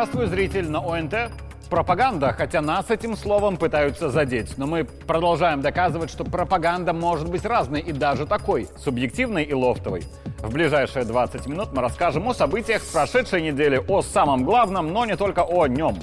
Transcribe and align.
Здравствуй, 0.00 0.28
зритель 0.28 0.70
на 0.70 0.78
ОНТ. 0.78 1.14
Пропаганда, 1.68 2.32
хотя 2.32 2.62
нас 2.62 2.90
этим 2.90 3.18
словом 3.18 3.58
пытаются 3.58 4.08
задеть. 4.08 4.56
Но 4.56 4.66
мы 4.66 4.84
продолжаем 4.84 5.60
доказывать, 5.60 6.08
что 6.08 6.24
пропаганда 6.24 6.94
может 6.94 7.28
быть 7.28 7.44
разной 7.44 7.80
и 7.82 7.92
даже 7.92 8.24
такой, 8.24 8.66
субъективной 8.78 9.44
и 9.44 9.52
лофтовой. 9.52 10.04
В 10.38 10.54
ближайшие 10.54 11.04
20 11.04 11.46
минут 11.48 11.74
мы 11.74 11.82
расскажем 11.82 12.26
о 12.28 12.32
событиях 12.32 12.82
прошедшей 12.90 13.42
недели, 13.42 13.76
о 13.76 14.00
самом 14.00 14.44
главном, 14.44 14.90
но 14.90 15.04
не 15.04 15.18
только 15.18 15.40
о 15.40 15.66
нем. 15.66 15.98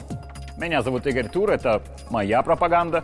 Меня 0.59 0.83
зовут 0.83 1.07
Игорь 1.07 1.27
Тур, 1.27 1.49
это 1.49 1.81
моя 2.11 2.43
пропаганда. 2.43 3.03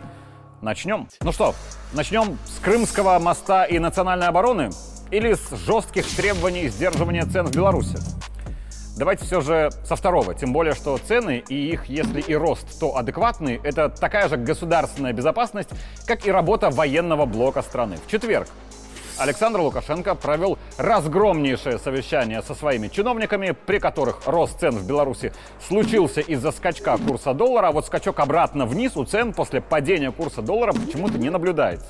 Начнем. 0.62 1.08
Ну 1.22 1.32
что, 1.32 1.56
начнем 1.92 2.38
с 2.44 2.60
Крымского 2.60 3.18
моста 3.18 3.64
и 3.64 3.80
национальной 3.80 4.28
обороны? 4.28 4.70
Или 5.10 5.34
с 5.34 5.50
жестких 5.56 6.06
требований 6.14 6.68
сдерживания 6.68 7.24
цен 7.26 7.46
в 7.46 7.52
Беларуси? 7.52 7.98
Давайте 8.96 9.24
все 9.24 9.40
же 9.40 9.70
со 9.84 9.96
второго. 9.96 10.34
Тем 10.34 10.52
более, 10.52 10.74
что 10.74 10.96
цены 10.98 11.42
и 11.48 11.70
их, 11.72 11.86
если 11.86 12.20
и 12.20 12.34
рост, 12.34 12.78
то 12.78 12.96
адекватный, 12.96 13.60
это 13.64 13.88
такая 13.88 14.28
же 14.28 14.36
государственная 14.36 15.12
безопасность, 15.12 15.70
как 16.06 16.26
и 16.26 16.30
работа 16.30 16.70
военного 16.70 17.26
блока 17.26 17.62
страны. 17.62 17.96
В 18.06 18.08
четверг 18.08 18.48
Александр 19.18 19.60
Лукашенко 19.60 20.14
провел 20.14 20.58
разгромнейшее 20.76 21.78
совещание 21.78 22.42
со 22.42 22.54
своими 22.54 22.86
чиновниками, 22.86 23.50
при 23.66 23.78
которых 23.78 24.26
рост 24.26 24.60
цен 24.60 24.76
в 24.76 24.86
Беларуси 24.86 25.32
случился 25.66 26.20
из-за 26.20 26.52
скачка 26.52 26.96
курса 26.98 27.34
доллара, 27.34 27.68
а 27.68 27.72
вот 27.72 27.86
скачок 27.86 28.20
обратно 28.20 28.66
вниз 28.66 28.96
у 28.96 29.04
цен 29.04 29.32
после 29.32 29.60
падения 29.60 30.12
курса 30.12 30.40
доллара 30.40 30.72
почему-то 30.72 31.18
не 31.18 31.30
наблюдается. 31.30 31.88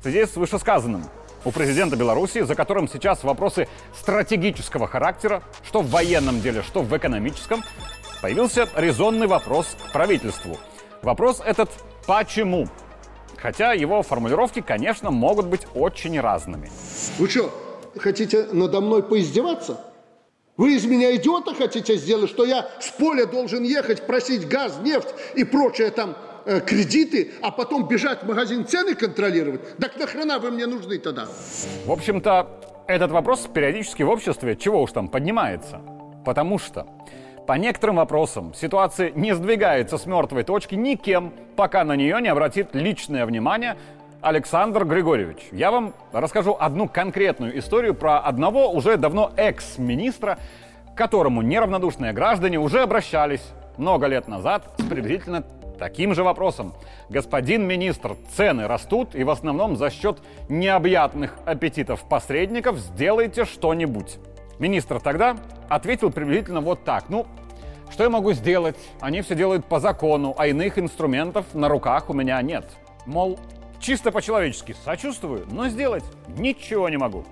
В 0.00 0.02
связи 0.02 0.24
с 0.24 0.36
вышесказанным, 0.36 1.04
у 1.46 1.52
президента 1.52 1.94
Беларуси, 1.94 2.42
за 2.42 2.56
которым 2.56 2.88
сейчас 2.88 3.22
вопросы 3.22 3.68
стратегического 3.96 4.88
характера, 4.88 5.44
что 5.64 5.80
в 5.80 5.88
военном 5.90 6.40
деле, 6.40 6.62
что 6.62 6.82
в 6.82 6.94
экономическом, 6.96 7.62
появился 8.20 8.68
резонный 8.74 9.28
вопрос 9.28 9.76
к 9.88 9.92
правительству. 9.92 10.58
Вопрос 11.02 11.40
этот 11.44 11.70
«почему?». 12.06 12.66
Хотя 13.36 13.74
его 13.74 14.02
формулировки, 14.02 14.60
конечно, 14.60 15.12
могут 15.12 15.46
быть 15.46 15.68
очень 15.74 16.18
разными. 16.18 16.68
Вы 17.18 17.28
что, 17.28 17.52
хотите 17.96 18.48
надо 18.50 18.80
мной 18.80 19.04
поиздеваться? 19.04 19.80
Вы 20.56 20.74
из 20.74 20.84
меня 20.84 21.14
идиота 21.14 21.54
хотите 21.54 21.96
сделать, 21.96 22.30
что 22.30 22.44
я 22.44 22.68
с 22.80 22.88
поля 22.88 23.26
должен 23.26 23.62
ехать, 23.62 24.06
просить 24.06 24.48
газ, 24.48 24.78
нефть 24.82 25.14
и 25.36 25.44
прочее 25.44 25.90
там 25.90 26.16
Э, 26.48 26.60
кредиты, 26.60 27.32
а 27.42 27.50
потом 27.50 27.88
бежать 27.88 28.22
в 28.22 28.28
магазин 28.28 28.64
цены 28.64 28.94
контролировать? 28.94 29.78
Так 29.78 29.98
нахрена 29.98 30.38
вы 30.38 30.52
мне 30.52 30.66
нужны 30.66 30.96
тогда? 30.98 31.26
В 31.84 31.90
общем-то, 31.90 32.46
этот 32.86 33.10
вопрос 33.10 33.48
периодически 33.52 34.04
в 34.04 34.10
обществе, 34.10 34.54
чего 34.54 34.80
уж 34.80 34.92
там, 34.92 35.08
поднимается. 35.08 35.80
Потому 36.24 36.60
что 36.60 36.86
по 37.48 37.54
некоторым 37.54 37.96
вопросам 37.96 38.54
ситуация 38.54 39.10
не 39.10 39.34
сдвигается 39.34 39.98
с 39.98 40.06
мертвой 40.06 40.44
точки 40.44 40.76
никем, 40.76 41.32
пока 41.56 41.82
на 41.82 41.96
нее 41.96 42.22
не 42.22 42.28
обратит 42.28 42.76
личное 42.76 43.26
внимание 43.26 43.76
Александр 44.20 44.84
Григорьевич. 44.84 45.48
Я 45.50 45.72
вам 45.72 45.94
расскажу 46.12 46.56
одну 46.60 46.88
конкретную 46.88 47.58
историю 47.58 47.94
про 47.94 48.20
одного 48.20 48.70
уже 48.70 48.96
давно 48.96 49.32
экс-министра, 49.36 50.38
к 50.94 50.96
которому 50.96 51.42
неравнодушные 51.42 52.12
граждане 52.12 52.60
уже 52.60 52.82
обращались 52.82 53.42
много 53.78 54.06
лет 54.06 54.28
назад 54.28 54.62
с 54.78 54.84
приблизительно 54.84 55.44
таким 55.78 56.14
же 56.14 56.22
вопросом. 56.22 56.74
Господин 57.08 57.66
министр, 57.66 58.16
цены 58.34 58.66
растут, 58.66 59.14
и 59.14 59.24
в 59.24 59.30
основном 59.30 59.76
за 59.76 59.90
счет 59.90 60.18
необъятных 60.48 61.36
аппетитов 61.44 62.04
посредников 62.08 62.78
сделайте 62.78 63.44
что-нибудь. 63.44 64.18
Министр 64.58 65.00
тогда 65.00 65.36
ответил 65.68 66.10
приблизительно 66.10 66.60
вот 66.60 66.84
так. 66.84 67.04
Ну, 67.08 67.26
что 67.90 68.04
я 68.04 68.10
могу 68.10 68.32
сделать? 68.32 68.76
Они 69.00 69.20
все 69.22 69.34
делают 69.34 69.66
по 69.66 69.80
закону, 69.80 70.34
а 70.36 70.46
иных 70.46 70.78
инструментов 70.78 71.46
на 71.54 71.68
руках 71.68 72.10
у 72.10 72.12
меня 72.12 72.40
нет. 72.42 72.64
Мол, 73.04 73.38
чисто 73.78 74.10
по-человечески 74.10 74.74
сочувствую, 74.84 75.46
но 75.50 75.68
сделать 75.68 76.04
ничего 76.36 76.88
не 76.88 76.96
могу. 76.96 77.24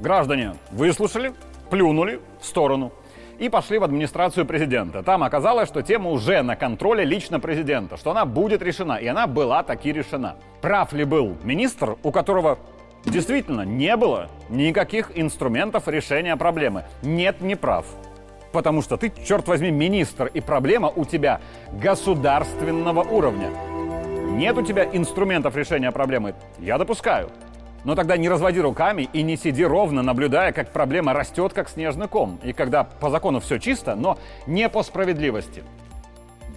Граждане 0.00 0.54
выслушали, 0.70 1.32
плюнули 1.70 2.20
в 2.40 2.46
сторону 2.46 2.92
и 3.40 3.48
пошли 3.48 3.78
в 3.78 3.84
администрацию 3.84 4.44
президента. 4.44 5.02
Там 5.02 5.24
оказалось, 5.24 5.66
что 5.66 5.82
тема 5.82 6.10
уже 6.10 6.42
на 6.42 6.56
контроле 6.56 7.04
лично 7.04 7.40
президента, 7.40 7.96
что 7.96 8.10
она 8.10 8.26
будет 8.26 8.62
решена, 8.62 8.98
и 8.98 9.06
она 9.06 9.26
была 9.26 9.62
таки 9.62 9.92
решена. 9.92 10.36
Прав 10.60 10.92
ли 10.92 11.04
был 11.04 11.36
министр, 11.42 11.96
у 12.02 12.12
которого 12.12 12.58
действительно 13.04 13.62
не 13.62 13.96
было 13.96 14.28
никаких 14.50 15.18
инструментов 15.18 15.88
решения 15.88 16.36
проблемы? 16.36 16.84
Нет, 17.02 17.40
не 17.40 17.56
прав. 17.56 17.86
Потому 18.52 18.82
что 18.82 18.98
ты, 18.98 19.10
черт 19.26 19.48
возьми, 19.48 19.70
министр, 19.70 20.26
и 20.26 20.40
проблема 20.40 20.92
у 20.94 21.06
тебя 21.06 21.40
государственного 21.72 23.02
уровня. 23.02 23.48
Нет 24.32 24.58
у 24.58 24.62
тебя 24.62 24.84
инструментов 24.84 25.56
решения 25.56 25.90
проблемы. 25.92 26.34
Я 26.58 26.76
допускаю. 26.76 27.30
Но 27.84 27.94
тогда 27.94 28.16
не 28.16 28.28
разводи 28.28 28.60
руками 28.60 29.08
и 29.12 29.22
не 29.22 29.36
сиди 29.36 29.64
ровно, 29.64 30.02
наблюдая, 30.02 30.52
как 30.52 30.72
проблема 30.72 31.12
растет, 31.12 31.52
как 31.52 31.68
снежный 31.68 32.08
ком. 32.08 32.38
И 32.42 32.52
когда 32.52 32.84
по 32.84 33.10
закону 33.10 33.40
все 33.40 33.58
чисто, 33.58 33.94
но 33.94 34.18
не 34.46 34.68
по 34.68 34.82
справедливости. 34.82 35.64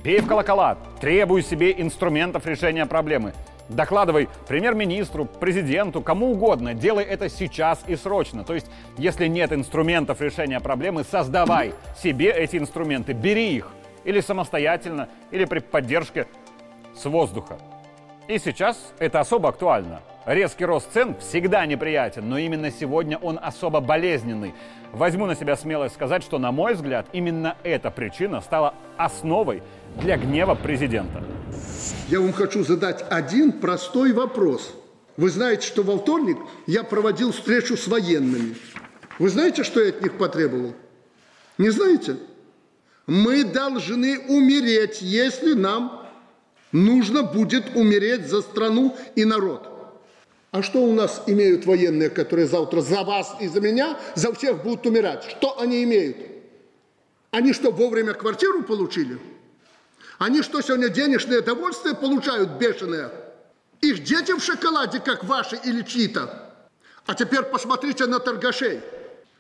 Бей 0.03 0.19
в 0.19 0.27
колокола, 0.27 0.77
требуй 0.99 1.43
себе 1.43 1.73
инструментов 1.77 2.45
решения 2.45 2.85
проблемы. 2.85 3.33
Докладывай 3.69 4.27
премьер-министру, 4.47 5.23
президенту, 5.25 6.01
кому 6.01 6.31
угодно. 6.31 6.73
Делай 6.73 7.05
это 7.05 7.29
сейчас 7.29 7.79
и 7.87 7.95
срочно. 7.95 8.43
То 8.43 8.53
есть, 8.53 8.67
если 8.97 9.27
нет 9.27 9.53
инструментов 9.53 10.19
решения 10.19 10.59
проблемы, 10.59 11.05
создавай 11.05 11.73
себе 11.97 12.29
эти 12.31 12.57
инструменты, 12.57 13.13
бери 13.13 13.55
их. 13.55 13.69
Или 14.03 14.19
самостоятельно, 14.19 15.07
или 15.31 15.45
при 15.45 15.59
поддержке 15.59 16.27
с 16.93 17.05
воздуха. 17.05 17.57
И 18.27 18.37
сейчас 18.37 18.77
это 18.99 19.21
особо 19.21 19.47
актуально. 19.47 20.01
Резкий 20.25 20.63
рост 20.63 20.87
цен 20.93 21.15
всегда 21.19 21.65
неприятен, 21.65 22.29
но 22.29 22.37
именно 22.37 22.71
сегодня 22.71 23.17
он 23.17 23.37
особо 23.41 23.81
болезненный. 23.81 24.53
Возьму 24.93 25.25
на 25.25 25.35
себя 25.35 25.57
смелость 25.57 25.95
сказать, 25.95 26.23
что, 26.23 26.39
на 26.39 26.53
мой 26.53 26.75
взгляд, 26.75 27.07
именно 27.11 27.57
эта 27.63 27.91
причина 27.91 28.39
стала 28.39 28.73
основой 28.95 29.61
для 29.99 30.15
гнева 30.17 30.55
президента. 30.55 31.21
Я 32.07 32.21
вам 32.21 32.31
хочу 32.31 32.63
задать 32.63 33.03
один 33.09 33.51
простой 33.51 34.13
вопрос. 34.13 34.73
Вы 35.17 35.29
знаете, 35.29 35.67
что 35.67 35.83
во 35.83 35.97
вторник 35.97 36.37
я 36.67 36.83
проводил 36.83 37.33
встречу 37.33 37.75
с 37.75 37.87
военными. 37.87 38.55
Вы 39.19 39.27
знаете, 39.27 39.63
что 39.63 39.81
я 39.81 39.89
от 39.89 40.01
них 40.01 40.17
потребовал? 40.17 40.73
Не 41.57 41.69
знаете? 41.69 42.15
Мы 43.07 43.43
должны 43.43 44.19
умереть, 44.29 45.01
если 45.01 45.53
нам 45.53 46.07
нужно 46.71 47.23
будет 47.23 47.75
умереть 47.75 48.27
за 48.27 48.41
страну 48.41 48.95
и 49.15 49.25
народ. 49.25 49.72
А 50.53 50.61
что 50.61 50.83
у 50.83 50.93
нас 50.93 51.23
имеют 51.25 51.65
военные, 51.65 52.11
которые 52.11 52.45
завтра 52.45 52.81
за 52.81 53.03
вас 53.03 53.35
и 53.41 53.47
за 53.47 53.59
меня, 53.59 53.97
за 54.13 54.31
всех 54.35 54.61
будут 54.61 54.85
умирать? 54.85 55.23
Что 55.23 55.59
они 55.59 55.83
имеют? 55.83 56.15
Они 57.31 57.53
что, 57.53 57.71
вовремя 57.71 58.13
квартиру 58.13 58.61
получили? 58.61 59.17
Они 60.19 60.43
что, 60.43 60.61
сегодня 60.61 60.89
денежное 60.89 61.41
довольствие 61.41 61.95
получают 61.95 62.51
бешеное? 62.51 63.09
Их 63.81 64.03
дети 64.03 64.31
в 64.31 64.43
шоколаде, 64.43 64.99
как 64.99 65.23
ваши 65.23 65.59
или 65.63 65.81
чьи-то? 65.81 66.53
А 67.07 67.15
теперь 67.15 67.41
посмотрите 67.41 68.05
на 68.05 68.19
торгашей. 68.19 68.81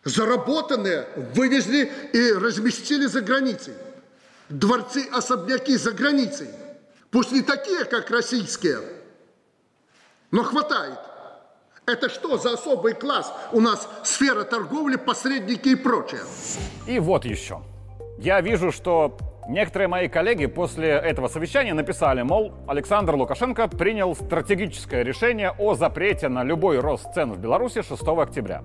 Заработанные 0.03 1.07
вывезли 1.35 1.91
и 2.11 2.31
разместили 2.33 3.05
за 3.05 3.21
границей. 3.21 3.75
Дворцы, 4.49 5.07
особняки 5.11 5.77
за 5.77 5.91
границей. 5.91 6.47
Пусть 7.11 7.31
не 7.31 7.43
такие, 7.43 7.85
как 7.85 8.09
российские– 8.09 8.79
но 10.33 10.43
хватает. 10.43 10.99
Это 11.85 12.09
что 12.09 12.37
за 12.37 12.53
особый 12.53 12.93
класс? 12.93 13.31
У 13.51 13.61
нас 13.61 13.87
сфера 14.03 14.43
торговли, 14.43 14.95
посредники 14.95 15.69
и 15.69 15.75
прочее. 15.75 16.21
И 16.87 16.97
вот 16.99 17.23
еще. 17.23 17.61
Я 18.17 18.41
вижу, 18.41 18.71
что 18.71 19.15
некоторые 19.47 19.87
мои 19.87 20.07
коллеги 20.07 20.47
после 20.47 20.89
этого 20.89 21.27
совещания 21.27 21.73
написали, 21.73 22.23
мол, 22.23 22.53
Александр 22.67 23.15
Лукашенко 23.15 23.67
принял 23.67 24.15
стратегическое 24.15 25.03
решение 25.03 25.51
о 25.51 25.75
запрете 25.75 26.29
на 26.29 26.43
любой 26.43 26.79
рост 26.79 27.13
цен 27.13 27.31
в 27.31 27.37
Беларуси 27.37 27.83
6 27.83 28.01
октября. 28.01 28.63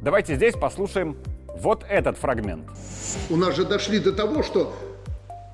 Давайте 0.00 0.36
здесь 0.36 0.54
послушаем 0.54 1.18
вот 1.58 1.84
этот 1.86 2.16
фрагмент. 2.16 2.70
У 3.28 3.36
нас 3.36 3.54
же 3.54 3.66
дошли 3.66 3.98
до 3.98 4.12
того, 4.12 4.42
что 4.42 4.72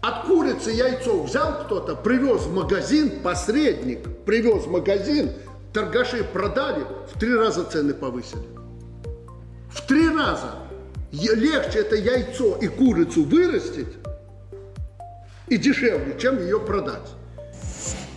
от 0.03 0.27
курицы 0.27 0.73
яйцо 0.73 1.23
взял 1.23 1.65
кто-то, 1.65 1.95
привез 1.95 2.43
в 2.43 2.55
магазин, 2.55 3.23
посредник 3.23 4.01
привез 4.25 4.65
в 4.65 4.71
магазин, 4.71 5.33
торгаши 5.73 6.25
продали, 6.25 6.85
в 7.15 7.19
три 7.19 7.35
раза 7.35 7.65
цены 7.65 7.95
повысили. 7.95 8.49
В 9.71 9.87
три 9.87 10.09
раза. 10.09 10.57
Легче 11.13 11.81
это 11.81 11.95
яйцо 11.95 12.57
и 12.57 12.69
курицу 12.69 13.25
вырастить 13.25 13.95
и 15.47 15.57
дешевле, 15.57 16.19
чем 16.19 16.39
ее 16.39 16.59
продать. 16.59 17.11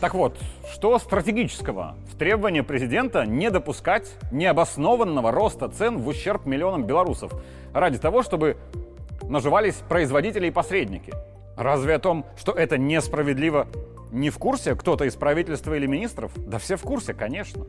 Так 0.02 0.16
вот, 0.16 0.38
что 0.72 0.98
стратегического 0.98 1.96
в 2.12 2.18
требовании 2.18 2.62
президента 2.62 3.26
не 3.26 3.52
допускать 3.52 4.12
необоснованного 4.32 5.32
роста 5.32 5.70
цен 5.70 6.00
в 6.00 6.08
ущерб 6.08 6.46
миллионам 6.46 6.84
белорусов 6.84 7.32
ради 7.74 7.98
того, 7.98 8.24
чтобы 8.24 8.58
наживались 9.24 9.76
производители 9.88 10.48
и 10.48 10.52
посредники. 10.52 11.14
Разве 11.58 11.96
о 11.96 12.00
том, 12.00 12.26
что 12.38 12.52
это 12.52 12.78
несправедливо, 12.78 13.68
не 14.12 14.30
в 14.30 14.38
курсе 14.38 14.76
кто-то 14.76 15.06
из 15.06 15.16
правительства 15.16 15.74
или 15.74 15.86
министров? 15.86 16.32
Да 16.36 16.58
все 16.58 16.76
в 16.76 16.82
курсе, 16.82 17.14
конечно. 17.14 17.66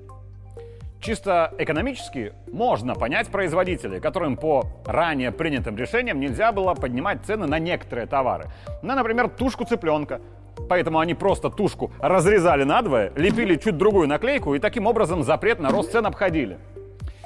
Чисто 1.01 1.53
экономически 1.59 2.33
можно 2.51 2.95
понять 2.95 3.29
производителей, 3.29 4.01
которым 4.01 4.37
по 4.37 4.65
ранее 4.87 5.31
принятым 5.31 5.77
решениям 5.77 6.19
нельзя 6.19 6.51
было 6.53 6.75
поднимать 6.75 7.21
цены 7.25 7.47
на 7.47 7.59
некоторые 7.59 8.07
товары. 8.07 8.47
На, 8.83 8.97
например, 8.97 9.29
тушку 9.29 9.65
цыпленка. 9.65 10.21
Поэтому 10.69 10.99
они 10.99 11.15
просто 11.15 11.51
тушку 11.51 11.93
разрезали 12.01 12.65
надвое, 12.65 13.13
лепили 13.15 13.57
чуть 13.57 13.77
другую 13.77 14.09
наклейку 14.09 14.55
и 14.55 14.59
таким 14.59 14.87
образом 14.87 15.23
запрет 15.23 15.61
на 15.61 15.69
рост 15.69 15.93
цен 15.93 16.07
обходили. 16.07 16.59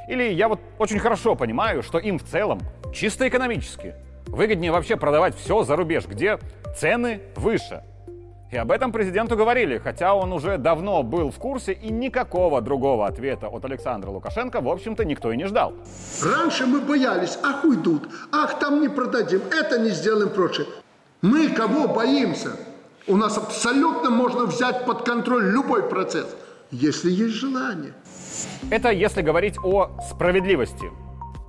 Или 0.09 0.25
я 0.33 0.49
вот 0.49 0.61
очень 0.79 0.99
хорошо 0.99 1.37
понимаю, 1.37 1.83
что 1.83 1.99
им 1.99 2.19
в 2.19 2.25
целом, 2.25 2.59
чисто 2.93 3.29
экономически, 3.29 3.95
выгоднее 4.31 4.73
вообще 4.73 4.97
продавать 4.97 5.37
все 5.37 5.62
за 5.65 5.77
рубеж, 5.77 6.06
где 6.06 6.38
цены 6.77 7.21
выше– 7.37 7.82
и 8.50 8.56
об 8.56 8.73
этом 8.73 8.91
президенту 8.91 9.37
говорили, 9.37 9.79
хотя 9.79 10.12
он 10.12 10.32
уже 10.32 10.59
давно 10.59 11.05
был 11.05 11.31
в 11.31 11.38
курсе, 11.38 11.73
и 11.73 11.93
никакого 11.93 12.61
другого 12.61 13.06
ответа 13.06 13.47
от 13.47 13.65
Александра 13.65 14.11
Лукашенко, 14.11 14.61
в 14.61 14.69
общем-то, 14.69 15.05
никто 15.05 15.31
и 15.31 15.37
не 15.37 15.44
ждал. 15.44 15.73
Раньше 16.21 16.67
мы 16.67 16.81
боялись, 16.81 17.38
ах, 17.44 17.65
уйдут, 17.65 18.09
ах, 18.32 18.59
там 18.59 18.81
не 18.81 18.88
продадим, 18.88 19.43
это 19.53 19.79
не 19.79 19.91
сделаем, 19.91 20.31
прочее. 20.31 20.67
Мы 21.23 21.50
кого 21.50 21.87
боимся? 21.87 22.56
У 23.06 23.17
нас 23.17 23.38
абсолютно 23.38 24.11
можно 24.11 24.47
взять 24.47 24.85
под 24.85 25.05
контроль 25.05 25.44
любой 25.53 25.88
процесс, 25.88 26.26
если 26.73 27.11
есть 27.11 27.35
желание. 27.35 27.93
Это 28.71 28.91
если 28.91 29.23
говорить 29.23 29.59
о 29.62 29.91
справедливости 30.11 30.91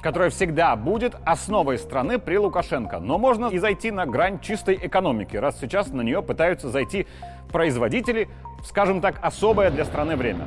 которая 0.01 0.29
всегда 0.29 0.75
будет 0.75 1.15
основой 1.25 1.77
страны 1.77 2.19
при 2.19 2.37
Лукашенко. 2.37 2.99
Но 2.99 3.17
можно 3.17 3.47
и 3.47 3.57
зайти 3.57 3.91
на 3.91 4.05
грань 4.05 4.39
чистой 4.39 4.79
экономики, 4.81 5.37
раз 5.37 5.59
сейчас 5.59 5.87
на 5.87 6.01
нее 6.01 6.21
пытаются 6.21 6.69
зайти 6.69 7.07
производители, 7.51 8.27
скажем 8.65 9.01
так, 9.01 9.19
особое 9.21 9.69
для 9.69 9.85
страны 9.85 10.15
время. 10.15 10.45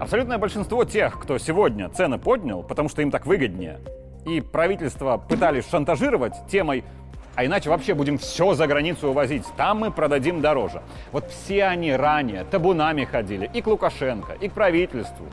Абсолютное 0.00 0.38
большинство 0.38 0.84
тех, 0.84 1.18
кто 1.20 1.38
сегодня 1.38 1.88
цены 1.88 2.18
поднял, 2.18 2.62
потому 2.62 2.88
что 2.88 3.02
им 3.02 3.10
так 3.10 3.26
выгоднее, 3.26 3.78
и 4.26 4.40
правительство 4.40 5.18
пытались 5.18 5.68
шантажировать 5.70 6.34
темой 6.48 6.84
а 7.36 7.44
иначе 7.44 7.68
вообще 7.68 7.94
будем 7.94 8.16
все 8.18 8.54
за 8.54 8.66
границу 8.66 9.08
увозить. 9.08 9.44
Там 9.56 9.78
мы 9.80 9.90
продадим 9.90 10.40
дороже. 10.40 10.82
Вот 11.10 11.30
все 11.30 11.64
они 11.64 11.92
ранее 11.92 12.44
табунами 12.44 13.04
ходили 13.04 13.50
и 13.52 13.60
к 13.60 13.66
Лукашенко, 13.66 14.34
и 14.34 14.48
к 14.48 14.52
правительству 14.52 15.26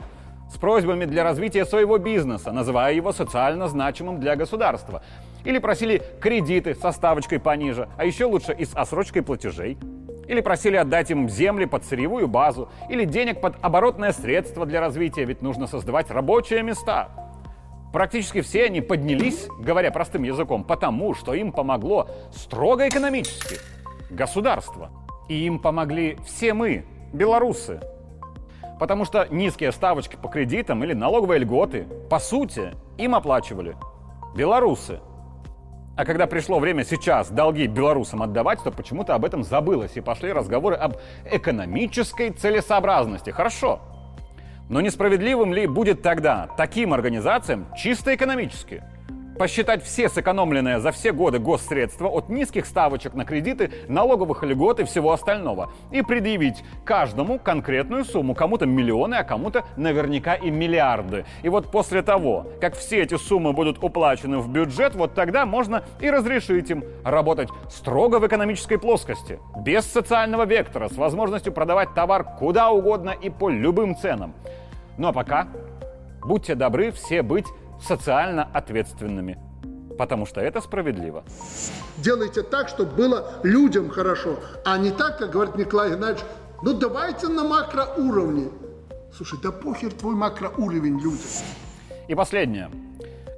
с 0.52 0.58
просьбами 0.58 1.06
для 1.06 1.24
развития 1.24 1.64
своего 1.64 1.98
бизнеса, 1.98 2.52
называя 2.52 2.92
его 2.92 3.12
социально 3.12 3.68
значимым 3.68 4.20
для 4.20 4.36
государства. 4.36 5.02
Или 5.44 5.58
просили 5.58 6.02
кредиты 6.20 6.74
со 6.74 6.92
ставочкой 6.92 7.40
пониже, 7.40 7.88
а 7.96 8.04
еще 8.04 8.26
лучше 8.26 8.52
и 8.52 8.64
с 8.64 8.74
осрочкой 8.74 9.22
платежей. 9.22 9.78
Или 10.28 10.40
просили 10.40 10.76
отдать 10.76 11.10
им 11.10 11.28
земли 11.28 11.64
под 11.64 11.84
сырьевую 11.84 12.28
базу, 12.28 12.68
или 12.90 13.04
денег 13.04 13.40
под 13.40 13.56
оборотное 13.62 14.12
средство 14.12 14.66
для 14.66 14.80
развития, 14.80 15.24
ведь 15.24 15.42
нужно 15.42 15.66
создавать 15.66 16.10
рабочие 16.10 16.62
места. 16.62 17.08
Практически 17.92 18.40
все 18.40 18.66
они 18.66 18.80
поднялись, 18.80 19.48
говоря 19.58 19.90
простым 19.90 20.22
языком, 20.22 20.64
потому 20.64 21.14
что 21.14 21.34
им 21.34 21.52
помогло 21.52 22.08
строго 22.34 22.88
экономически 22.88 23.56
государство. 24.10 24.90
И 25.28 25.46
им 25.46 25.58
помогли 25.58 26.18
все 26.26 26.54
мы, 26.54 26.84
белорусы, 27.12 27.80
Потому 28.78 29.04
что 29.04 29.26
низкие 29.30 29.72
ставочки 29.72 30.16
по 30.16 30.28
кредитам 30.28 30.82
или 30.84 30.92
налоговые 30.92 31.38
льготы, 31.38 31.86
по 32.10 32.18
сути, 32.18 32.72
им 32.98 33.14
оплачивали 33.14 33.76
белорусы. 34.34 35.00
А 35.96 36.04
когда 36.04 36.26
пришло 36.26 36.58
время 36.58 36.84
сейчас 36.84 37.30
долги 37.30 37.66
белорусам 37.66 38.22
отдавать, 38.22 38.62
то 38.62 38.70
почему-то 38.70 39.14
об 39.14 39.24
этом 39.24 39.44
забылось 39.44 39.96
и 39.96 40.00
пошли 40.00 40.32
разговоры 40.32 40.76
об 40.76 40.96
экономической 41.30 42.30
целесообразности. 42.30 43.30
Хорошо. 43.30 43.80
Но 44.68 44.80
несправедливым 44.80 45.52
ли 45.52 45.66
будет 45.66 46.02
тогда 46.02 46.48
таким 46.56 46.94
организациям 46.94 47.66
чисто 47.76 48.14
экономически– 48.14 48.82
посчитать 49.42 49.82
все 49.82 50.08
сэкономленные 50.08 50.78
за 50.78 50.92
все 50.92 51.10
годы 51.10 51.40
госсредства 51.40 52.06
от 52.06 52.28
низких 52.28 52.64
ставочек 52.64 53.14
на 53.14 53.24
кредиты, 53.24 53.72
налоговых 53.88 54.44
льгот 54.44 54.78
и 54.78 54.84
всего 54.84 55.10
остального. 55.10 55.72
И 55.90 56.00
предъявить 56.02 56.62
каждому 56.84 57.40
конкретную 57.40 58.04
сумму. 58.04 58.36
Кому-то 58.36 58.66
миллионы, 58.66 59.16
а 59.16 59.24
кому-то 59.24 59.64
наверняка 59.76 60.36
и 60.36 60.48
миллиарды. 60.48 61.24
И 61.42 61.48
вот 61.48 61.72
после 61.72 62.02
того, 62.02 62.46
как 62.60 62.76
все 62.76 63.02
эти 63.02 63.16
суммы 63.16 63.52
будут 63.52 63.82
уплачены 63.82 64.38
в 64.38 64.48
бюджет, 64.48 64.94
вот 64.94 65.14
тогда 65.14 65.44
можно 65.44 65.82
и 65.98 66.08
разрешить 66.08 66.70
им 66.70 66.84
работать 67.02 67.48
строго 67.68 68.20
в 68.20 68.26
экономической 68.28 68.76
плоскости, 68.76 69.40
без 69.56 69.84
социального 69.84 70.44
вектора, 70.44 70.88
с 70.88 70.96
возможностью 70.96 71.52
продавать 71.52 71.94
товар 71.94 72.22
куда 72.38 72.70
угодно 72.70 73.10
и 73.10 73.28
по 73.28 73.50
любым 73.50 73.96
ценам. 73.96 74.34
Ну 74.98 75.08
а 75.08 75.12
пока 75.12 75.48
будьте 76.24 76.54
добры 76.54 76.92
все 76.92 77.22
быть 77.22 77.46
социально 77.82 78.48
ответственными, 78.52 79.38
потому 79.98 80.26
что 80.26 80.40
это 80.40 80.60
справедливо. 80.60 81.24
Делайте 81.98 82.42
так, 82.42 82.68
чтобы 82.68 82.94
было 82.94 83.40
людям 83.42 83.90
хорошо, 83.90 84.38
а 84.64 84.78
не 84.78 84.90
так, 84.90 85.18
как 85.18 85.30
говорит 85.30 85.56
Николай 85.56 85.90
Геннадьевич, 85.90 86.24
ну 86.62 86.74
давайте 86.74 87.28
на 87.28 87.44
макроуровне. 87.44 88.48
Слушай, 89.14 89.38
да 89.42 89.52
похер 89.52 89.92
твой 89.92 90.14
макроуровень 90.14 90.98
людям. 90.98 91.26
И 92.08 92.14
последнее. 92.14 92.70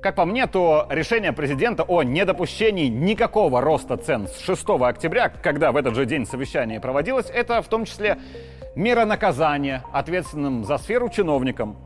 Как 0.03 0.17
по 0.17 0.27
мне, 0.27 0.47
то 0.47 0.87
решение 0.91 1.33
президента 1.33 1.83
о 1.83 2.03
недопущении 2.03 2.89
никакого 2.89 3.63
роста 3.63 3.97
цен 3.97 4.29
с 4.29 4.39
6 4.41 4.63
октября, 4.83 5.31
когда 5.31 5.73
в 5.73 5.77
этот 5.77 5.95
же 5.95 6.05
день 6.05 6.27
совещание 6.27 6.79
проводилось, 6.79 7.31
это 7.33 7.63
в 7.63 7.69
том 7.69 7.87
числе 7.87 8.19
мера 8.77 9.07
наказания 9.07 9.83
ответственным 9.93 10.65
за 10.65 10.77
сферу 10.77 11.09
чиновникам, 11.09 11.79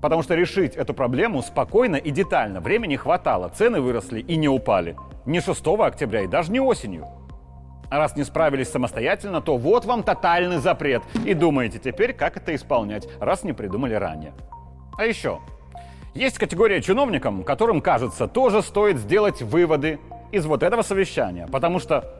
Потому 0.00 0.22
что 0.22 0.34
решить 0.34 0.76
эту 0.76 0.94
проблему 0.94 1.42
спокойно 1.42 1.96
и 1.96 2.10
детально 2.10 2.60
времени 2.60 2.96
хватало. 2.96 3.48
Цены 3.48 3.80
выросли 3.80 4.20
и 4.20 4.36
не 4.36 4.48
упали. 4.48 4.96
Не 5.24 5.40
6 5.40 5.66
октября 5.66 6.22
и 6.22 6.26
даже 6.26 6.52
не 6.52 6.60
осенью. 6.60 7.06
А 7.88 7.98
раз 7.98 8.16
не 8.16 8.24
справились 8.24 8.68
самостоятельно, 8.68 9.40
то 9.40 9.56
вот 9.56 9.84
вам 9.84 10.02
тотальный 10.02 10.58
запрет. 10.58 11.02
И 11.24 11.34
думаете 11.34 11.78
теперь, 11.78 12.12
как 12.12 12.36
это 12.36 12.54
исполнять, 12.54 13.08
раз 13.20 13.44
не 13.44 13.52
придумали 13.52 13.94
ранее. 13.94 14.32
А 14.98 15.04
еще, 15.04 15.40
есть 16.14 16.38
категория 16.38 16.80
чиновникам, 16.80 17.44
которым 17.44 17.80
кажется, 17.80 18.26
тоже 18.26 18.62
стоит 18.62 18.96
сделать 18.96 19.42
выводы 19.42 20.00
из 20.32 20.46
вот 20.46 20.62
этого 20.62 20.82
совещания. 20.82 21.46
Потому 21.46 21.78
что 21.78 22.10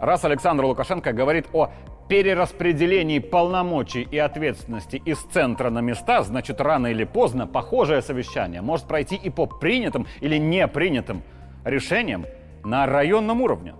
раз 0.00 0.24
Александр 0.24 0.64
Лукашенко 0.64 1.12
говорит 1.12 1.46
о 1.52 1.70
перераспределении 2.08 3.18
полномочий 3.18 4.08
и 4.10 4.18
ответственности 4.18 5.00
из 5.04 5.18
центра 5.32 5.70
на 5.70 5.80
места, 5.80 6.22
значит, 6.22 6.60
рано 6.60 6.88
или 6.88 7.04
поздно 7.04 7.46
похожее 7.46 8.02
совещание 8.02 8.62
может 8.62 8.86
пройти 8.86 9.14
и 9.14 9.30
по 9.30 9.46
принятым 9.46 10.06
или 10.20 10.36
не 10.36 10.66
принятым 10.66 11.22
решениям 11.64 12.26
на 12.64 12.86
районном 12.86 13.42
уровне. 13.42 13.74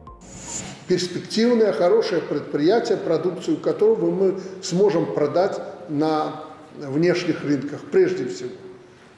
Перспективное, 0.87 1.73
хорошее 1.73 2.23
предприятие, 2.23 2.99
продукцию 2.99 3.59
которого 3.59 4.11
мы 4.11 4.41
сможем 4.63 5.07
продать 5.15 5.61
на 5.89 6.45
внешних 6.77 7.45
рынках 7.45 7.81
прежде 7.91 8.27
всего. 8.27 8.51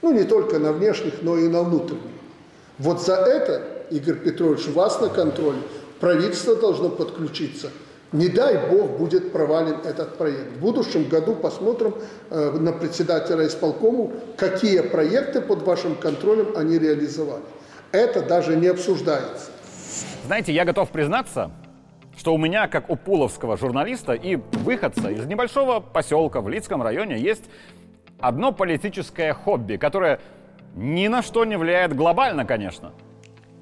Ну, 0.02 0.12
не 0.12 0.24
только 0.24 0.58
на 0.58 0.72
внешних, 0.72 1.22
но 1.22 1.36
и 1.36 1.48
на 1.48 1.62
внутренних. 1.62 2.02
Вот 2.78 3.02
за 3.02 3.16
это, 3.16 3.84
Игорь 3.90 4.16
Петрович, 4.16 4.66
вас 4.68 5.00
на 5.00 5.08
контроле 5.08 5.58
правительство 6.00 6.56
должно 6.56 6.88
подключиться– 6.88 7.70
не 8.12 8.28
дай 8.28 8.68
бог 8.68 8.98
будет 8.98 9.32
провален 9.32 9.76
этот 9.84 10.18
проект. 10.18 10.56
В 10.56 10.60
будущем 10.60 11.08
году 11.08 11.34
посмотрим 11.34 11.94
э, 12.30 12.50
на 12.58 12.72
председателя 12.72 13.46
исполкому, 13.46 14.12
какие 14.36 14.80
проекты 14.80 15.40
под 15.40 15.62
вашим 15.62 15.94
контролем 15.94 16.56
они 16.56 16.78
реализовали. 16.78 17.44
Это 17.92 18.22
даже 18.22 18.56
не 18.56 18.66
обсуждается. 18.66 19.50
Знаете, 20.26 20.52
я 20.52 20.64
готов 20.64 20.90
признаться, 20.90 21.50
что 22.16 22.34
у 22.34 22.38
меня, 22.38 22.68
как 22.68 22.90
у 22.90 22.96
пуловского 22.96 23.56
журналиста 23.56 24.12
и 24.12 24.36
выходца 24.36 25.10
из 25.10 25.26
небольшого 25.26 25.80
поселка 25.80 26.40
в 26.40 26.48
Лицком 26.48 26.82
районе, 26.82 27.18
есть 27.18 27.44
одно 28.18 28.52
политическое 28.52 29.32
хобби, 29.32 29.76
которое 29.76 30.20
ни 30.74 31.08
на 31.08 31.22
что 31.22 31.44
не 31.44 31.56
влияет 31.56 31.96
глобально, 31.96 32.44
конечно. 32.44 32.92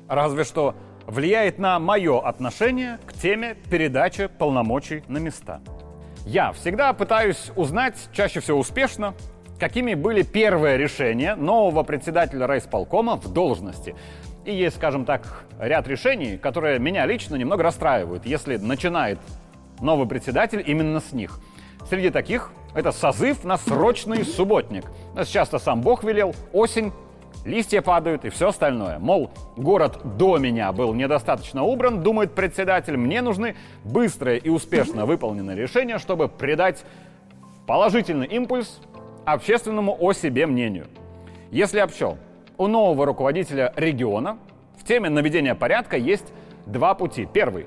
Разве 0.09 0.45
что 0.45 0.75
влияет 1.08 1.58
на 1.58 1.78
мое 1.78 2.20
отношение 2.20 2.98
к 3.06 3.14
теме 3.14 3.56
передачи 3.70 4.26
полномочий 4.26 5.02
на 5.08 5.16
места. 5.18 5.60
Я 6.26 6.52
всегда 6.52 6.92
пытаюсь 6.92 7.50
узнать, 7.56 7.96
чаще 8.12 8.40
всего 8.40 8.58
успешно, 8.58 9.14
какими 9.58 9.94
были 9.94 10.22
первые 10.22 10.76
решения 10.76 11.34
нового 11.34 11.82
председателя 11.82 12.46
райисполкома 12.46 13.16
в 13.16 13.32
должности. 13.32 13.96
И 14.44 14.54
есть, 14.54 14.76
скажем 14.76 15.06
так, 15.06 15.44
ряд 15.58 15.88
решений, 15.88 16.36
которые 16.36 16.78
меня 16.78 17.06
лично 17.06 17.36
немного 17.36 17.62
расстраивают, 17.62 18.26
если 18.26 18.58
начинает 18.58 19.18
новый 19.80 20.06
председатель 20.06 20.62
именно 20.64 21.00
с 21.00 21.12
них. 21.12 21.40
Среди 21.88 22.10
таких 22.10 22.52
это 22.74 22.92
созыв 22.92 23.44
на 23.44 23.56
срочный 23.56 24.24
субботник. 24.24 24.84
Сейчас-то 25.24 25.58
сам 25.58 25.80
Бог 25.80 26.04
велел, 26.04 26.34
осень, 26.52 26.92
Листья 27.49 27.81
падают 27.81 28.26
и 28.26 28.28
все 28.28 28.49
остальное. 28.49 28.99
Мол, 28.99 29.31
город 29.57 30.00
до 30.19 30.37
меня 30.37 30.71
был 30.71 30.93
недостаточно 30.93 31.64
убран, 31.64 32.02
думает 32.02 32.35
председатель, 32.35 32.99
мне 32.99 33.23
нужны 33.23 33.57
быстрые 33.85 34.38
и 34.38 34.50
успешно 34.50 35.07
выполненные 35.07 35.57
решения, 35.57 35.97
чтобы 35.97 36.28
придать 36.28 36.85
положительный 37.67 38.26
импульс 38.26 38.81
общественному 39.25 39.97
о 39.99 40.12
себе 40.12 40.47
мнению. 40.47 40.88
Если 41.50 41.81
общо, 41.81 42.19
у 42.59 42.67
нового 42.67 43.07
руководителя 43.07 43.73
региона 43.76 44.37
в 44.76 44.85
теме 44.85 45.09
наведения 45.09 45.55
порядка 45.55 45.97
есть 45.97 46.26
два 46.67 46.93
пути. 46.93 47.26
Первый, 47.33 47.64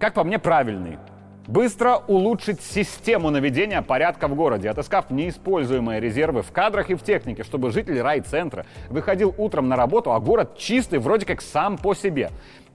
как 0.00 0.14
по 0.14 0.24
мне, 0.24 0.40
правильный. 0.40 0.98
Быстро 1.46 2.02
улучшить 2.06 2.62
систему 2.62 3.28
наведения 3.28 3.82
порядка 3.82 4.28
в 4.28 4.34
городе, 4.34 4.70
отыскав 4.70 5.10
неиспользуемые 5.10 6.00
резервы 6.00 6.42
в 6.42 6.50
кадрах 6.52 6.88
и 6.88 6.94
в 6.94 7.02
технике, 7.02 7.44
чтобы 7.44 7.70
житель 7.70 8.00
райцентра 8.00 8.64
выходил 8.88 9.34
утром 9.36 9.68
на 9.68 9.76
работу, 9.76 10.12
а 10.12 10.20
город 10.20 10.56
чистый 10.56 10.98
вроде 10.98 11.26
как 11.26 11.42
сам 11.42 11.76
по 11.76 11.94
себе. 11.94 12.30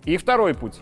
И 0.06 0.18
второй 0.18 0.54
путь. 0.54 0.82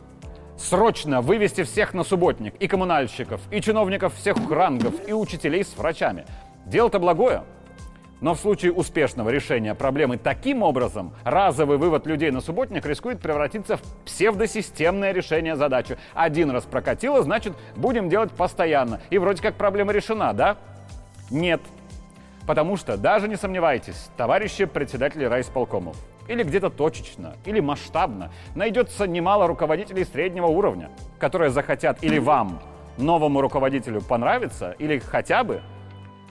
Срочно 0.58 1.22
вывести 1.22 1.64
всех 1.64 1.94
на 1.94 2.04
субботник, 2.04 2.56
и 2.56 2.68
коммунальщиков, 2.68 3.40
и 3.52 3.62
чиновников 3.62 4.16
всех 4.16 4.36
рангов, 4.50 4.94
и 5.08 5.14
учителей 5.14 5.64
с 5.64 5.78
врачами. 5.78 6.26
Дело-то 6.66 7.00
благое, 7.00 7.44
но 8.22 8.34
в 8.34 8.40
случае 8.40 8.72
успешного 8.72 9.30
решения 9.30 9.76
проблемы 9.76 10.18
таким 10.18 10.64
образом, 10.64 11.14
разовый 11.24 11.78
вывод 11.78 12.08
людей 12.08 12.32
на 12.32 12.42
субботник 12.42 12.86
рискует 12.86 13.20
превратиться 13.20 13.78
в 13.78 13.82
псевдосистемное 14.06 15.12
решение 15.12 15.56
задачи. 15.56 15.98
Один 16.14 16.52
раз 16.52 16.66
прокатило, 16.66 17.22
значит, 17.24 17.54
будем 17.76 18.10
делать 18.10 18.32
постоянно. 18.32 19.02
И 19.10 19.18
вроде 19.18 19.42
как 19.42 19.56
проблема 19.56 19.94
решена, 19.94 20.34
да? 20.34 20.58
Нет. 21.30 21.62
Потому 22.48 22.78
что, 22.78 22.98
даже 22.98 23.28
не 23.28 23.36
сомневайтесь, 23.36 24.10
товарищи 24.16 24.66
председатели 24.66 25.26
райисполкомов, 25.26 25.98
или 26.30 26.44
где-то 26.44 26.70
точечно, 26.70 27.36
или 27.46 27.60
масштабно, 27.60 28.32
найдется 28.56 29.06
немало 29.06 29.48
руководителей 29.48 30.06
среднего 30.06 30.48
уровня, 30.48 30.90
которые 31.20 31.52
захотят 31.52 32.02
или 32.04 32.20
вам, 32.20 32.62
новому 32.98 33.42
руководителю, 33.42 34.02
понравиться, 34.02 34.76
или 34.80 35.00
хотя 35.00 35.44
бы 35.44 35.62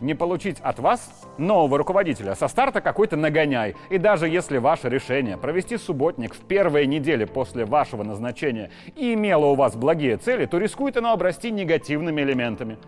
не 0.01 0.15
получить 0.15 0.59
от 0.61 0.79
вас 0.79 1.11
нового 1.39 1.79
руководителя 1.79 2.35
со 2.35 2.49
старта 2.49 2.81
какой-то 2.81 3.17
нагоняй. 3.17 3.77
И 3.91 3.99
даже 3.99 4.29
если 4.29 4.59
ваше 4.59 4.89
решение 4.89 5.37
провести 5.37 5.77
субботник 5.79 6.35
в 6.35 6.41
первые 6.41 6.87
недели 6.87 7.25
после 7.25 7.65
вашего 7.65 8.03
назначения 8.03 8.71
и 8.95 9.15
имело 9.15 9.47
у 9.47 9.55
вас 9.55 9.77
благие 9.77 10.17
цели, 10.17 10.47
то 10.47 10.59
рискует 10.59 10.97
оно 10.97 11.13
обрасти 11.13 11.51
негативными 11.51 12.21
элементами. 12.23 12.79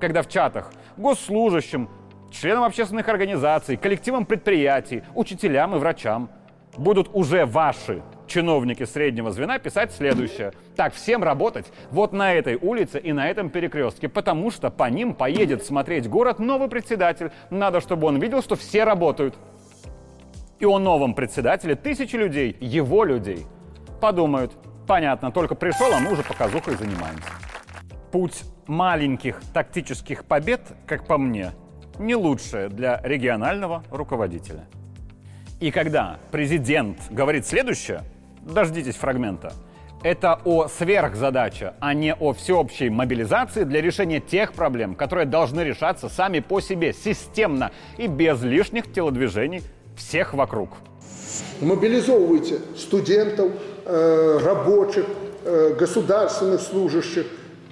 Когда 0.00 0.22
в 0.22 0.28
чатах 0.28 0.72
госслужащим, 0.96 1.88
членам 2.30 2.64
общественных 2.64 3.08
организаций, 3.08 3.76
коллективам 3.76 4.26
предприятий, 4.26 5.02
учителям 5.14 5.74
и 5.76 5.78
врачам 5.78 6.28
будут 6.76 7.08
уже 7.12 7.46
ваши 7.46 8.02
чиновники 8.26 8.84
среднего 8.84 9.30
звена 9.30 9.58
писать 9.58 9.92
следующее. 9.92 10.52
Так, 10.76 10.94
всем 10.94 11.22
работать 11.22 11.66
вот 11.90 12.12
на 12.12 12.32
этой 12.32 12.56
улице 12.56 12.98
и 12.98 13.12
на 13.12 13.28
этом 13.28 13.50
перекрестке, 13.50 14.08
потому 14.08 14.50
что 14.50 14.70
по 14.70 14.88
ним 14.88 15.14
поедет 15.14 15.64
смотреть 15.64 16.08
город 16.08 16.38
новый 16.38 16.68
председатель. 16.68 17.30
Надо, 17.50 17.80
чтобы 17.80 18.06
он 18.06 18.18
видел, 18.18 18.42
что 18.42 18.56
все 18.56 18.84
работают. 18.84 19.34
И 20.58 20.64
о 20.64 20.78
новом 20.78 21.14
председателе 21.14 21.74
тысячи 21.74 22.16
людей, 22.16 22.56
его 22.60 23.04
людей, 23.04 23.46
подумают. 24.00 24.52
Понятно, 24.86 25.32
только 25.32 25.54
пришел, 25.54 25.92
а 25.92 25.98
мы 25.98 26.12
уже 26.12 26.22
показухой 26.22 26.76
занимаемся. 26.76 27.28
Путь 28.12 28.42
маленьких 28.66 29.40
тактических 29.52 30.24
побед, 30.24 30.60
как 30.86 31.06
по 31.06 31.18
мне, 31.18 31.52
не 31.98 32.14
лучшее 32.14 32.68
для 32.68 33.00
регионального 33.02 33.82
руководителя. 33.90 34.66
И 35.60 35.70
когда 35.70 36.18
президент 36.30 36.98
говорит 37.10 37.46
следующее, 37.46 38.02
дождитесь 38.44 38.96
фрагмента. 38.96 39.52
Это 40.02 40.38
о 40.44 40.68
сверхзадаче, 40.68 41.74
а 41.80 41.94
не 41.94 42.14
о 42.14 42.34
всеобщей 42.34 42.90
мобилизации 42.90 43.64
для 43.64 43.80
решения 43.80 44.20
тех 44.20 44.52
проблем, 44.52 44.94
которые 44.94 45.24
должны 45.24 45.62
решаться 45.62 46.10
сами 46.10 46.40
по 46.40 46.60
себе, 46.60 46.92
системно 46.92 47.72
и 47.96 48.06
без 48.06 48.42
лишних 48.42 48.92
телодвижений 48.92 49.62
всех 49.96 50.34
вокруг. 50.34 50.70
Мобилизовывайте 51.60 52.58
студентов, 52.76 53.52
э, 53.86 54.38
рабочих, 54.44 55.06
э, 55.44 55.74
государственных 55.78 56.60
служащих, 56.60 57.26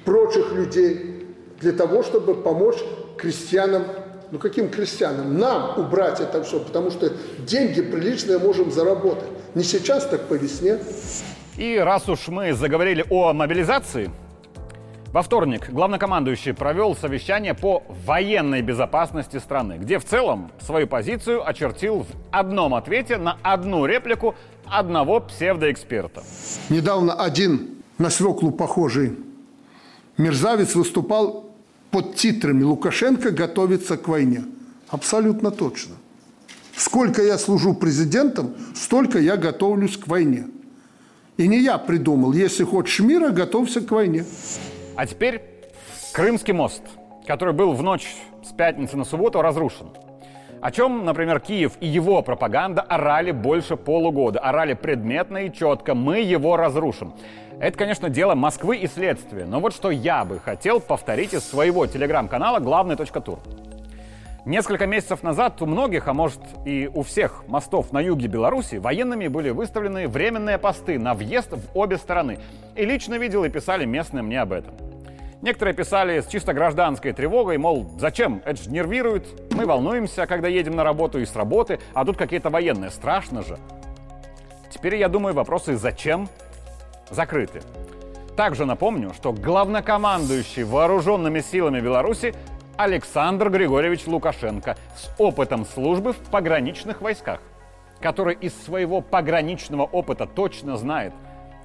прочих 0.07 0.53
людей 0.53 1.27
для 1.61 1.73
того, 1.73 2.03
чтобы 2.03 2.35
помочь 2.35 2.79
крестьянам 3.19 3.85
ну 4.33 4.39
каким 4.39 4.71
крестьянам? 4.71 5.39
Нам 5.39 5.79
убрать 5.79 6.19
это 6.21 6.43
все, 6.43 6.59
потому 6.59 6.91
что 6.91 7.13
деньги 7.47 7.83
приличные 7.83 8.39
можем 8.39 8.73
заработать. 8.73 9.29
Не 9.55 9.65
сейчас, 9.65 10.07
так 10.07 10.29
по 10.29 10.35
весне. 10.35 10.79
И 11.57 11.77
раз 11.77 12.09
уж 12.09 12.29
мы 12.29 12.55
заговорили 12.55 13.05
о 13.11 13.33
мобилизации, 13.35 14.11
во 15.13 15.21
вторник 15.21 15.69
главнокомандующий 15.71 16.55
провел 16.55 16.97
совещание 16.97 17.53
по 17.53 17.83
военной 18.07 18.63
безопасности 18.63 19.37
страны, 19.37 19.75
где 19.79 19.99
в 19.99 20.07
целом 20.07 20.51
свою 20.59 20.87
позицию 20.87 21.47
очертил 21.47 22.01
в 22.01 22.07
одном 22.31 22.75
ответе 22.75 23.19
на 23.19 23.37
одну 23.43 23.85
реплику 23.85 24.35
одного 24.65 25.21
псевдоэксперта. 25.21 26.23
Недавно 26.71 27.13
один 27.13 27.83
на 27.99 28.09
свеклу 28.09 28.53
похожий 28.53 29.19
мерзавец 30.17 30.75
выступал 30.75 31.51
под 31.91 32.17
титрами 32.17 32.63
«Лукашенко 32.63 33.33
готовится 33.33 33.99
к 33.99 34.09
войне». 34.09 34.45
Абсолютно 34.89 35.51
точно. 35.51 35.97
Сколько 36.77 37.23
я 37.23 37.39
служу 37.39 37.75
президентом, 37.75 38.55
столько 38.75 39.19
я 39.19 39.37
готовлюсь 39.37 39.97
к 39.97 40.09
войне. 40.09 40.47
И 41.37 41.49
не 41.49 41.61
я 41.61 41.79
придумал, 41.79 42.33
если 42.33 42.65
хочешь 42.65 43.01
мира, 43.01 43.31
готовься 43.31 43.81
к 43.81 43.91
войне. 43.91 44.25
А 44.97 45.07
теперь 45.07 45.43
Крымский 46.13 46.53
мост, 46.53 46.83
который 47.27 47.55
был 47.55 47.73
в 47.73 47.83
ночь 47.83 48.15
с 48.45 48.53
пятницы 48.53 48.99
на 48.99 49.05
субботу 49.05 49.41
разрушен. 49.41 49.89
О 50.61 50.71
чем, 50.71 51.05
например, 51.07 51.41
Киев 51.41 51.73
и 51.81 51.87
его 51.87 52.23
пропаганда 52.23 52.83
орали 52.83 53.33
больше 53.33 53.77
полугода. 53.77 54.39
Орали 54.39 54.75
предметно 54.75 55.39
и 55.39 55.53
четко. 55.53 55.95
Мы 55.95 56.21
его 56.21 56.57
разрушим. 56.57 57.15
Это, 57.59 57.79
конечно, 57.79 58.11
дело 58.11 58.35
Москвы 58.35 58.77
и 58.77 58.87
следствия, 58.87 59.47
но 59.47 59.61
вот 59.61 59.73
что 59.73 59.91
я 59.91 60.25
бы 60.25 60.39
хотел 60.39 60.81
повторить 60.81 61.33
из 61.33 61.45
своего 61.45 61.87
телеграм-канала 61.87 62.59
«Главный 62.59 62.97
точка 62.97 63.21
тур». 63.21 63.39
Несколько 64.45 64.87
месяцев 64.87 65.23
назад 65.23 65.63
у 65.63 65.67
многих, 65.67 66.09
а 66.09 66.15
может 66.15 66.41
и 66.65 66.91
у 66.93 67.03
всех 67.03 67.45
мостов 67.47 67.93
на 67.93 68.01
юге 68.01 68.27
Беларуси 68.27 68.75
военными 68.75 69.29
были 69.29 69.51
выставлены 69.51 70.09
временные 70.09 70.59
посты 70.59 70.99
на 70.99 71.15
въезд 71.15 71.53
в 71.53 71.79
обе 71.79 71.97
стороны. 71.97 72.41
И 72.75 72.85
лично 72.85 73.19
видел 73.19 73.45
и 73.45 73.49
писали 73.49 73.85
местные 73.85 74.23
мне 74.23 74.41
об 74.41 74.53
этом. 74.53 74.75
Некоторые 75.43 75.75
писали 75.75 76.21
с 76.21 76.27
чисто 76.27 76.55
гражданской 76.55 77.13
тревогой, 77.13 77.57
мол, 77.59 77.89
зачем, 77.99 78.43
это 78.45 78.61
же 78.61 78.71
нервирует, 78.71 79.53
мы 79.53 79.65
волнуемся, 79.65 80.27
когда 80.27 80.49
едем 80.49 80.75
на 80.75 80.83
работу 80.83 81.21
и 81.21 81.25
с 81.25 81.37
работы, 81.37 81.79
а 81.95 82.05
тут 82.05 82.17
какие-то 82.17 82.51
военные, 82.51 82.91
страшно 82.91 83.43
же. 83.43 83.59
Теперь 84.71 84.97
я 84.97 85.09
думаю, 85.09 85.35
вопросы 85.35 85.77
«зачем?» 85.77 86.29
закрыты. 87.11 87.63
Также 88.37 88.65
напомню, 88.65 89.13
что 89.15 89.33
главнокомандующий 89.33 90.63
вооруженными 90.63 91.41
силами 91.41 91.81
Беларуси 91.81 92.35
Александр 92.77 93.51
Григорьевич 93.51 94.07
Лукашенко 94.07 94.77
с 94.97 95.11
опытом 95.19 95.65
службы 95.65 96.13
в 96.13 96.19
пограничных 96.31 97.01
войсках, 97.03 97.41
который 98.01 98.35
из 98.35 98.55
своего 98.65 99.01
пограничного 99.01 99.83
опыта 99.83 100.27
точно 100.27 100.77
знает, 100.77 101.13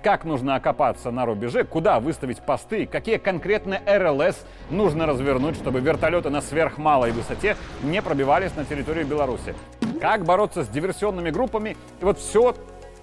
как 0.03 0.25
нужно 0.25 0.55
окопаться 0.55 1.11
на 1.11 1.25
рубеже, 1.25 1.63
куда 1.63 1.99
выставить 1.99 2.41
посты, 2.41 2.85
какие 2.85 3.17
конкретные 3.17 3.81
РЛС 3.85 4.45
нужно 4.69 5.05
развернуть, 5.05 5.55
чтобы 5.55 5.79
вертолеты 5.79 6.29
на 6.29 6.41
сверхмалой 6.41 7.11
высоте 7.11 7.55
не 7.83 8.01
пробивались 8.01 8.55
на 8.55 8.65
территорию 8.65 9.05
Беларуси, 9.05 9.55
как 9.99 10.23
бороться 10.25 10.63
с 10.63 10.67
диверсионными 10.67 11.29
группами 11.29 11.75
и 12.01 12.05
вот 12.05 12.19
все 12.19 12.53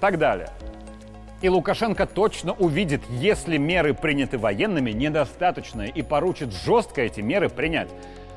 так 0.00 0.18
далее. 0.18 0.50
И 1.44 1.48
Лукашенко 1.50 2.06
точно 2.06 2.54
увидит, 2.54 3.02
если 3.10 3.58
меры 3.58 3.92
приняты 3.92 4.38
военными 4.38 4.92
недостаточные 4.92 5.90
и 5.90 6.00
поручит 6.00 6.54
жестко 6.54 7.02
эти 7.02 7.20
меры 7.20 7.50
принять. 7.50 7.90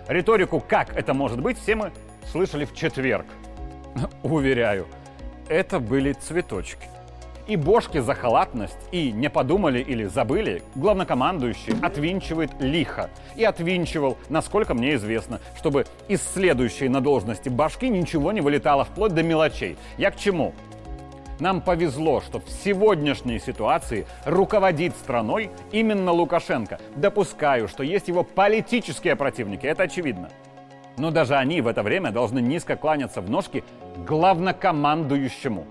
Риторику 0.09 0.59
«как 0.59 0.93
это 0.93 1.13
может 1.13 1.39
быть» 1.39 1.57
все 1.57 1.75
мы 1.75 1.93
слышали 2.29 2.65
в 2.65 2.73
четверг. 2.75 3.25
Уверяю, 4.23 4.87
это 5.47 5.79
были 5.79 6.11
цветочки. 6.11 6.89
И 7.47 7.55
бошки 7.55 7.99
за 7.99 8.13
халатность, 8.13 8.77
и 8.91 9.13
не 9.13 9.29
подумали 9.29 9.79
или 9.79 10.03
забыли, 10.03 10.61
главнокомандующий 10.75 11.79
отвинчивает 11.81 12.51
лихо. 12.59 13.09
И 13.37 13.45
отвинчивал, 13.45 14.17
насколько 14.27 14.73
мне 14.73 14.95
известно, 14.95 15.39
чтобы 15.57 15.85
из 16.09 16.21
следующей 16.21 16.89
на 16.89 16.99
должности 16.99 17.47
башки 17.47 17.87
ничего 17.87 18.33
не 18.33 18.41
вылетало 18.41 18.83
вплоть 18.83 19.13
до 19.13 19.23
мелочей. 19.23 19.77
Я 19.97 20.11
к 20.11 20.17
чему? 20.17 20.53
Нам 21.39 21.62
повезло, 21.62 22.22
что 22.22 22.39
в 22.39 22.50
сегодняшней 22.50 23.39
ситуации 23.39 24.08
руководит 24.25 24.96
страной 24.96 25.51
именно 25.72 26.12
Лукашенко. 26.12 26.79
Допускаю, 26.96 27.67
что 27.67 27.84
есть 27.84 28.08
его 28.08 28.24
политические 28.24 29.15
противники, 29.15 29.67
это 29.67 29.84
очевидно. 29.84 30.29
Но 30.98 31.12
даже 31.12 31.36
они 31.36 31.62
в 31.62 31.67
это 31.67 31.84
время 31.84 32.12
должны 32.12 32.39
низко 32.39 32.75
кланяться 32.75 33.22
в 33.22 33.29
ножки 33.29 33.63
главнокомандующему. 34.08 35.67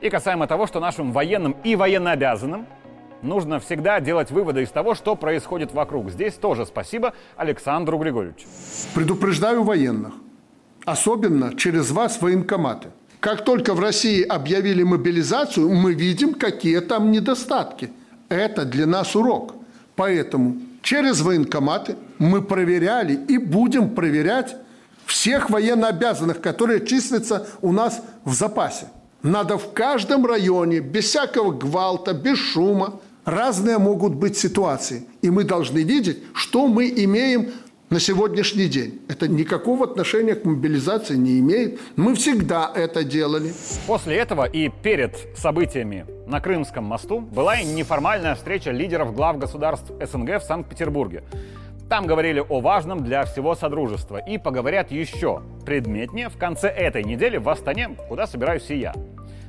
И 0.00 0.10
касаемо 0.10 0.46
того, 0.46 0.68
что 0.68 0.78
нашим 0.78 1.10
военным 1.10 1.56
и 1.64 1.74
военнообязанным 1.74 2.66
нужно 3.22 3.58
всегда 3.58 3.98
делать 3.98 4.30
выводы 4.30 4.62
из 4.62 4.70
того, 4.70 4.94
что 4.94 5.16
происходит 5.16 5.72
вокруг. 5.72 6.10
Здесь 6.10 6.34
тоже 6.34 6.66
спасибо 6.66 7.14
Александру 7.36 7.98
Григорьевичу. 7.98 8.46
Предупреждаю 8.94 9.64
военных, 9.64 10.14
особенно 10.84 11.56
через 11.56 11.90
вас 11.90 12.22
военкоматы. 12.22 12.90
Как 13.26 13.44
только 13.44 13.74
в 13.74 13.80
России 13.80 14.22
объявили 14.22 14.84
мобилизацию, 14.84 15.68
мы 15.68 15.94
видим, 15.94 16.32
какие 16.32 16.78
там 16.78 17.10
недостатки. 17.10 17.90
Это 18.28 18.64
для 18.64 18.86
нас 18.86 19.16
урок. 19.16 19.56
Поэтому 19.96 20.58
через 20.80 21.22
военкоматы 21.22 21.96
мы 22.18 22.40
проверяли 22.40 23.18
и 23.26 23.38
будем 23.38 23.96
проверять 23.96 24.54
всех 25.06 25.50
военнообязанных, 25.50 26.40
которые 26.40 26.86
числятся 26.86 27.48
у 27.62 27.72
нас 27.72 28.00
в 28.24 28.32
запасе. 28.32 28.86
Надо 29.22 29.58
в 29.58 29.72
каждом 29.72 30.24
районе, 30.24 30.78
без 30.78 31.06
всякого 31.06 31.50
гвалта, 31.50 32.12
без 32.12 32.38
шума, 32.38 33.00
разные 33.24 33.78
могут 33.78 34.14
быть 34.14 34.38
ситуации. 34.38 35.04
И 35.22 35.30
мы 35.30 35.42
должны 35.42 35.80
видеть, 35.80 36.22
что 36.32 36.68
мы 36.68 36.88
имеем 36.96 37.50
на 37.90 38.00
сегодняшний 38.00 38.66
день. 38.66 39.00
Это 39.08 39.28
никакого 39.28 39.84
отношения 39.84 40.34
к 40.34 40.44
мобилизации 40.44 41.14
не 41.14 41.38
имеет. 41.38 41.78
Мы 41.94 42.16
всегда 42.16 42.70
это 42.74 43.04
делали. 43.04 43.52
После 43.86 44.16
этого 44.16 44.44
и 44.44 44.68
перед 44.68 45.16
событиями 45.36 46.04
на 46.26 46.40
Крымском 46.40 46.84
мосту 46.84 47.20
была 47.20 47.60
неформальная 47.62 48.34
встреча 48.34 48.72
лидеров 48.72 49.14
глав 49.14 49.38
государств 49.38 49.92
СНГ 50.00 50.40
в 50.40 50.44
Санкт-Петербурге. 50.44 51.22
Там 51.88 52.06
говорили 52.06 52.40
о 52.40 52.60
важном 52.60 53.04
для 53.04 53.24
всего 53.24 53.54
Содружества 53.54 54.16
и 54.16 54.38
поговорят 54.38 54.90
еще 54.90 55.42
предметнее 55.64 56.28
в 56.28 56.36
конце 56.36 56.68
этой 56.68 57.04
недели 57.04 57.36
в 57.36 57.48
Астане, 57.48 57.90
куда 58.08 58.26
собираюсь 58.26 58.68
и 58.70 58.78
я. 58.78 58.94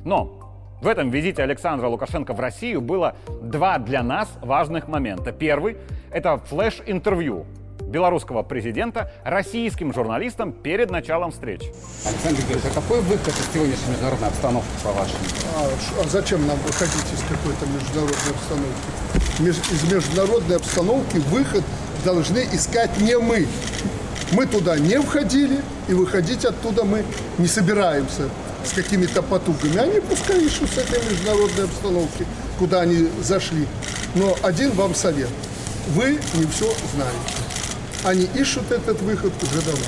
Но 0.04 0.78
в 0.80 0.86
этом 0.86 1.10
визите 1.10 1.42
Александра 1.42 1.88
Лукашенко 1.88 2.34
в 2.34 2.38
Россию 2.38 2.80
было 2.80 3.16
два 3.42 3.78
для 3.78 4.04
нас 4.04 4.28
важных 4.40 4.86
момента. 4.86 5.32
Первый– 5.32 5.76
это 6.12 6.36
флеш-интервью 6.36 7.44
белорусского 7.88 8.42
президента 8.42 9.10
российским 9.24 9.92
журналистам 9.92 10.52
перед 10.52 10.90
началом 10.90 11.32
встреч. 11.32 11.62
Александр 12.04 12.42
Георгиевич, 12.42 12.64
а 12.70 12.80
какой 12.80 13.00
выход 13.00 13.28
из 13.28 13.54
сегодняшней 13.54 13.90
международной 13.92 14.28
обстановки, 14.28 14.68
по-вашему? 14.84 15.18
А, 15.56 15.68
а 16.02 16.08
зачем 16.08 16.46
нам 16.46 16.58
выходить 16.58 17.12
из 17.12 17.20
какой-то 17.22 17.66
международной 17.66 18.32
обстановки? 18.32 19.40
Меж, 19.40 19.56
из 19.72 19.92
международной 19.92 20.56
обстановки 20.56 21.16
выход 21.16 21.64
должны 22.04 22.46
искать 22.52 22.98
не 23.00 23.18
мы. 23.18 23.46
Мы 24.32 24.46
туда 24.46 24.78
не 24.78 25.00
входили, 25.00 25.62
и 25.88 25.94
выходить 25.94 26.44
оттуда 26.44 26.84
мы 26.84 27.02
не 27.38 27.46
собираемся 27.46 28.28
с 28.64 28.72
какими-то 28.72 29.22
потугами. 29.22 29.78
Они 29.78 30.00
пускай 30.00 30.44
ищут 30.44 30.68
с 30.70 30.78
этой 30.78 31.02
международной 31.10 31.64
обстановки, 31.64 32.26
куда 32.58 32.82
они 32.82 33.08
зашли. 33.22 33.66
Но 34.14 34.36
один 34.42 34.72
вам 34.72 34.94
совет. 34.94 35.30
Вы 35.94 36.18
не 36.34 36.46
все 36.46 36.70
знаете. 36.94 37.47
Они 38.04 38.28
ищут 38.34 38.70
этот 38.70 39.00
выход 39.02 39.32
уже 39.42 39.62
давно. 39.62 39.84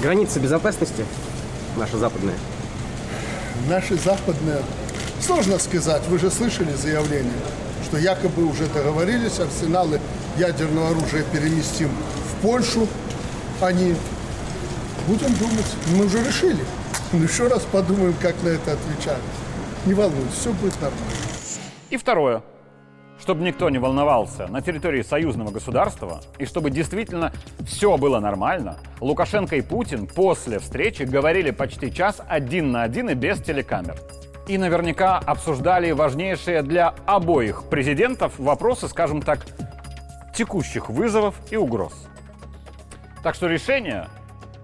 Граница 0.00 0.38
безопасности 0.40 1.04
наша 1.78 1.96
западная? 1.96 2.34
Наши 3.68 3.96
западные, 3.96 4.62
сложно 5.20 5.58
сказать, 5.58 6.02
вы 6.08 6.18
же 6.18 6.30
слышали 6.30 6.72
заявление, 6.72 7.32
что 7.84 7.98
якобы 7.98 8.44
уже 8.44 8.66
договорились, 8.66 9.38
арсеналы 9.40 10.00
ядерного 10.36 10.90
оружия 10.90 11.24
переместим 11.32 11.88
в 11.88 12.42
Польшу. 12.42 12.86
Они, 13.60 13.94
будем 15.06 15.34
думать, 15.34 15.66
мы 15.96 16.06
уже 16.06 16.22
решили. 16.22 16.64
Но 17.12 17.24
еще 17.24 17.48
раз 17.48 17.62
подумаем, 17.72 18.14
как 18.20 18.40
на 18.42 18.48
это 18.48 18.72
отвечать. 18.72 19.22
Не 19.86 19.94
волнуйтесь, 19.94 20.34
все 20.38 20.52
будет 20.52 20.74
нормально. 20.74 21.06
И 21.90 21.96
второе. 21.96 22.42
Чтобы 23.20 23.42
никто 23.42 23.68
не 23.68 23.78
волновался 23.78 24.46
на 24.46 24.62
территории 24.62 25.02
союзного 25.02 25.50
государства 25.50 26.20
и 26.38 26.46
чтобы 26.46 26.70
действительно 26.70 27.32
все 27.66 27.96
было 27.96 28.20
нормально, 28.20 28.76
Лукашенко 29.00 29.56
и 29.56 29.60
Путин 29.60 30.06
после 30.06 30.58
встречи 30.58 31.02
говорили 31.02 31.50
почти 31.50 31.92
час 31.92 32.22
один 32.26 32.70
на 32.70 32.84
один 32.84 33.10
и 33.10 33.14
без 33.14 33.40
телекамер. 33.42 33.96
И 34.46 34.56
наверняка 34.56 35.18
обсуждали 35.18 35.90
важнейшие 35.90 36.62
для 36.62 36.94
обоих 37.06 37.64
президентов 37.64 38.38
вопросы, 38.38 38.88
скажем 38.88 39.20
так, 39.20 39.44
текущих 40.34 40.88
вызовов 40.88 41.34
и 41.50 41.56
угроз. 41.56 41.92
Так 43.22 43.34
что 43.34 43.48
решения, 43.48 44.08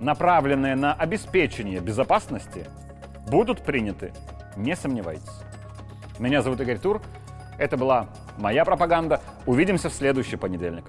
направленные 0.01 0.77
на 0.77 0.95
обеспечение 0.95 1.81
безопасности, 1.81 2.67
будут 3.29 3.63
приняты, 3.63 4.13
не 4.57 4.77
сомневайтесь. 4.77 5.43
Меня 6.19 6.41
зовут 6.41 6.61
Игорь 6.61 6.79
Тур. 6.79 7.03
Это 7.59 7.77
была 7.77 8.09
моя 8.39 8.65
пропаганда. 8.65 9.21
Увидимся 9.47 9.89
в 9.89 9.93
следующий 9.93 10.37
понедельник. 10.37 10.85